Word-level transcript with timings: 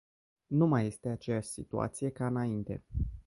Nu 0.47 0.65
mai 0.67 0.85
este 0.85 1.09
aceeași 1.09 1.47
situație 1.49 2.09
ca 2.09 2.27
înainte. 2.27 2.83